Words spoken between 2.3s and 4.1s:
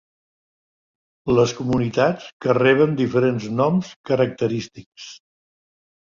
que reben diferents noms